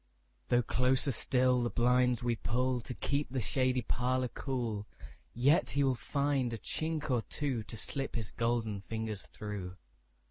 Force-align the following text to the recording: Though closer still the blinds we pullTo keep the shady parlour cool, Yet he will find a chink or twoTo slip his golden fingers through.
Though 0.49 0.63
closer 0.63 1.11
still 1.11 1.61
the 1.61 1.69
blinds 1.69 2.23
we 2.23 2.35
pullTo 2.35 2.99
keep 3.01 3.27
the 3.29 3.39
shady 3.39 3.83
parlour 3.83 4.29
cool, 4.29 4.87
Yet 5.31 5.69
he 5.69 5.83
will 5.83 5.93
find 5.93 6.51
a 6.53 6.57
chink 6.57 7.11
or 7.11 7.21
twoTo 7.21 7.77
slip 7.77 8.15
his 8.15 8.31
golden 8.31 8.81
fingers 8.81 9.27
through. 9.27 9.75